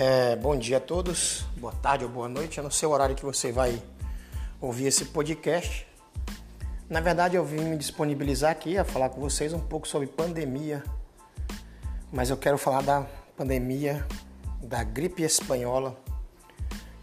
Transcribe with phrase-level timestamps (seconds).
[0.00, 2.56] É, bom dia a todos, boa tarde ou boa noite.
[2.56, 3.82] Eu não sei o horário que você vai
[4.60, 5.88] ouvir esse podcast.
[6.88, 10.84] Na verdade, eu vim me disponibilizar aqui a falar com vocês um pouco sobre pandemia,
[12.12, 14.06] mas eu quero falar da pandemia
[14.62, 15.96] da gripe espanhola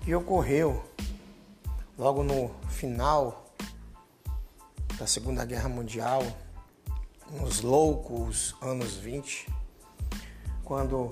[0.05, 0.81] que ocorreu
[1.97, 3.53] logo no final
[4.97, 6.23] da Segunda Guerra Mundial,
[7.29, 9.49] nos loucos anos 20,
[10.63, 11.11] quando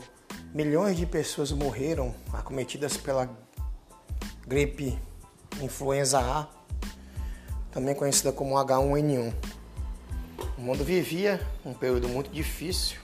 [0.53, 3.27] milhões de pessoas morreram acometidas pela
[4.45, 4.99] gripe
[5.59, 6.48] influenza A,
[7.71, 9.34] também conhecida como H1N1.
[10.55, 12.99] O mundo vivia um período muito difícil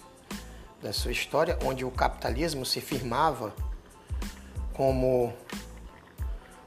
[0.79, 3.51] da sua história, onde o capitalismo se firmava
[4.73, 5.33] como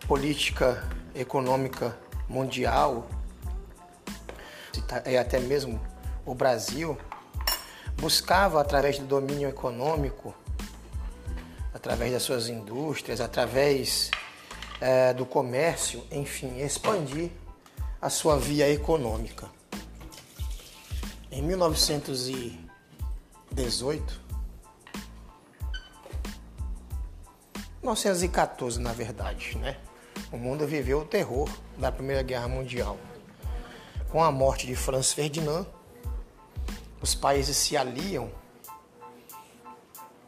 [0.08, 0.82] política
[1.14, 1.96] econômica
[2.28, 3.06] mundial
[5.06, 5.80] e até mesmo
[6.26, 6.98] o Brasil
[7.96, 10.34] buscava através do domínio econômico
[11.72, 14.10] através das suas indústrias, através
[14.80, 17.30] é, do comércio, enfim, expandir
[18.00, 19.48] a sua via econômica.
[21.30, 24.20] Em 1918,
[27.80, 29.76] 1914 na verdade, né?
[30.30, 32.98] O mundo viveu o terror da Primeira Guerra Mundial.
[34.10, 35.66] Com a morte de Franz Ferdinand,
[37.00, 38.30] os países se aliam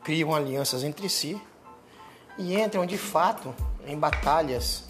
[0.04, 1.40] criam alianças entre si
[2.38, 3.54] e entram de fato
[3.86, 4.84] em batalhas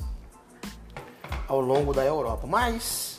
[1.47, 2.47] ao longo da Europa.
[2.47, 3.15] Mas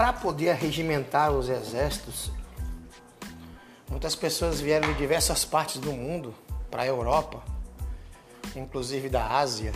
[0.00, 2.30] para poder regimentar os exércitos,
[3.88, 6.34] muitas pessoas vieram de diversas partes do mundo
[6.70, 7.42] para a Europa,
[8.56, 9.72] inclusive da Ásia,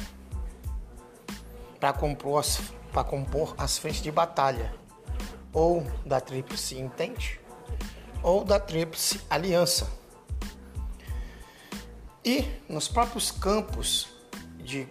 [1.79, 2.59] para compor, as,
[3.11, 4.73] compor as frentes de batalha,
[5.53, 7.39] ou da Tríplice Entente,
[8.23, 10.04] ou da Tríplice Aliança.
[12.25, 14.09] E nos próprios campos
[14.59, 14.89] de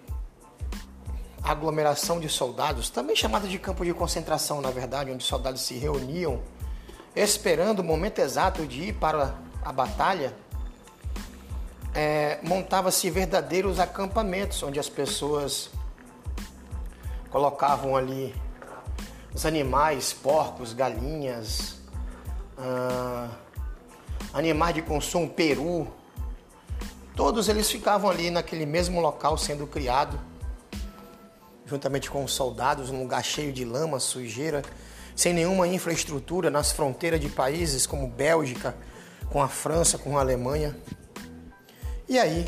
[1.41, 5.74] aglomeração de soldados, também chamado de campo de concentração, na verdade, onde os soldados se
[5.75, 6.41] reuniam
[7.16, 10.34] esperando o momento exato de ir para a batalha,
[11.94, 15.69] é, montava-se verdadeiros acampamentos onde as pessoas
[17.30, 18.34] colocavam ali
[19.34, 21.78] os animais, porcos, galinhas,
[22.57, 23.30] ah,
[24.34, 25.88] animais de consumo, peru,
[27.16, 30.19] Todos eles ficavam ali naquele mesmo local sendo criado,
[31.66, 34.63] juntamente com os soldados, num lugar cheio de lama, sujeira,
[35.16, 38.75] sem nenhuma infraestrutura nas fronteiras de países como Bélgica,
[39.29, 40.75] com a França, com a Alemanha.
[42.09, 42.47] E aí,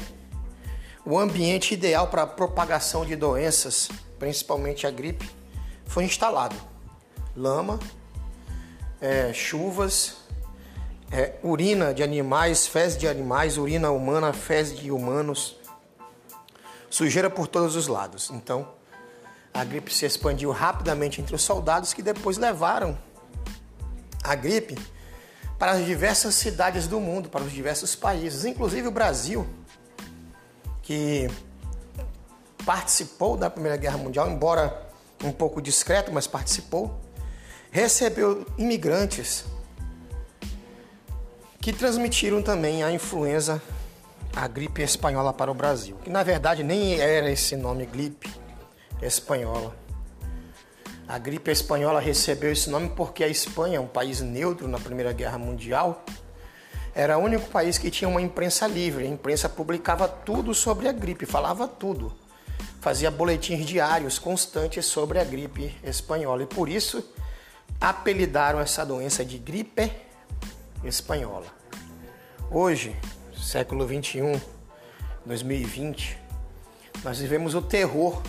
[1.06, 5.30] o ambiente ideal para a propagação de doenças, principalmente a gripe,
[5.86, 6.56] foi instalado.
[7.36, 7.80] Lama,
[9.00, 10.18] é, chuvas
[11.12, 15.56] é, urina de animais, fezes de animais, urina humana, fezes de humanos,
[16.90, 18.30] sujeira por todos os lados.
[18.32, 18.68] Então,
[19.54, 22.98] a gripe se expandiu rapidamente entre os soldados que depois levaram
[24.24, 24.78] a gripe
[25.58, 29.48] para as diversas cidades do mundo, para os diversos países, inclusive o Brasil,
[30.82, 31.30] que
[32.66, 34.90] participou da Primeira Guerra Mundial, embora
[35.24, 37.00] um pouco discreto, mas participou,
[37.72, 39.46] recebeu imigrantes
[41.66, 43.60] que transmitiram também a influenza,
[44.36, 45.98] a gripe espanhola para o Brasil.
[46.04, 48.32] Que na verdade nem era esse nome gripe
[49.02, 49.76] espanhola.
[51.08, 55.40] A gripe espanhola recebeu esse nome porque a Espanha, um país neutro na Primeira Guerra
[55.40, 56.06] Mundial,
[56.94, 59.04] era o único país que tinha uma imprensa livre.
[59.04, 62.14] A imprensa publicava tudo sobre a gripe, falava tudo.
[62.80, 67.04] Fazia boletins diários constantes sobre a gripe espanhola e por isso
[67.82, 69.92] apelidaram essa doença de gripe
[70.84, 71.55] espanhola.
[72.52, 72.96] Hoje,
[73.36, 74.40] século 21,
[75.26, 76.16] 2020,
[77.04, 78.22] nós vivemos o terror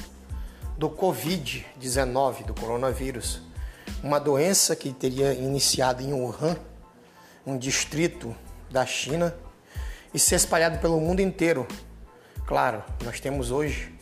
[0.79, 3.43] do Covid-19, do coronavírus,
[4.03, 6.57] uma doença que teria iniciado em Wuhan,
[7.47, 8.35] um distrito
[8.71, 9.37] da China,
[10.15, 11.67] e se espalhado pelo mundo inteiro.
[12.47, 13.95] Claro, nós temos hoje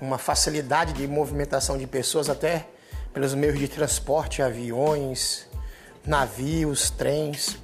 [0.00, 2.68] uma facilidade de movimentação de pessoas até
[3.12, 5.48] pelos meios de transporte, aviões,
[6.06, 7.58] navios, trens.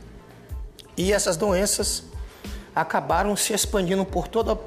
[0.97, 2.05] E essas doenças
[2.75, 4.59] acabaram se expandindo por toda,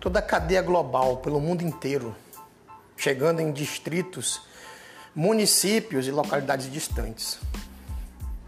[0.00, 2.14] toda a cadeia global, pelo mundo inteiro,
[2.96, 4.40] chegando em distritos,
[5.14, 7.38] municípios e localidades distantes.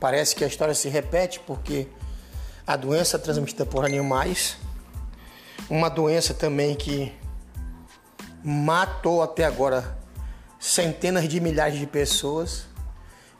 [0.01, 1.89] Parece que a história se repete porque
[2.67, 4.57] a doença transmitida por animais,
[5.69, 7.13] uma doença também que
[8.43, 9.99] matou até agora
[10.59, 12.67] centenas de milhares de pessoas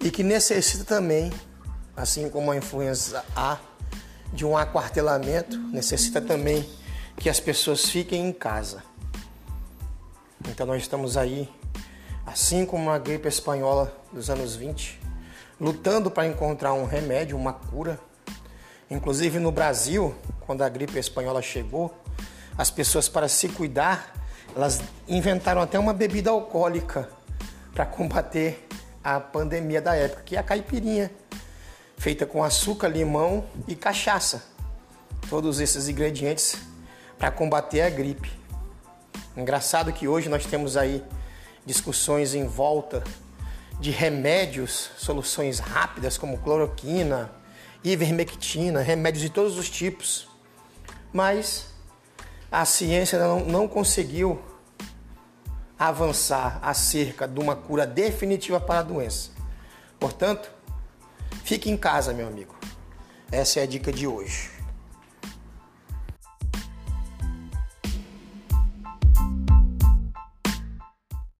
[0.01, 1.33] e que necessita também
[1.97, 3.59] assim como a influenza A
[4.33, 6.69] de um aquartelamento, necessita também
[7.17, 8.83] que as pessoas fiquem em casa.
[10.49, 11.49] Então nós estamos aí,
[12.27, 15.01] assim como a gripe espanhola dos anos 20,
[15.61, 17.99] lutando para encontrar um remédio, uma cura.
[18.91, 21.95] Inclusive no Brasil, quando a gripe espanhola chegou,
[22.59, 24.13] as pessoas para se cuidar,
[24.55, 27.09] elas inventaram até uma bebida alcoólica
[27.73, 28.67] para combater
[29.03, 31.11] a pandemia da época, que é a caipirinha,
[32.05, 34.45] feita com açúcar, limão e cachaça.
[35.31, 36.55] Todos esses ingredientes
[37.19, 38.31] para combater a gripe.
[39.35, 41.03] Engraçado que hoje nós temos aí
[41.65, 43.03] discussões em volta
[43.81, 47.33] de remédios, soluções rápidas como cloroquina,
[47.83, 50.29] ivermectina, remédios de todos os tipos.
[51.11, 51.69] Mas
[52.53, 54.43] a ciência não, não conseguiu
[55.79, 59.31] avançar acerca de uma cura definitiva para a doença.
[59.99, 60.53] Portanto,
[61.45, 62.57] fique em casa, meu amigo.
[63.31, 64.54] Essa é a dica de hoje.